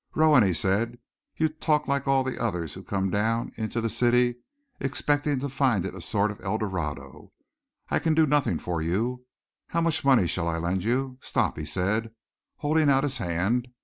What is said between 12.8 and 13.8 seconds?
out his hand.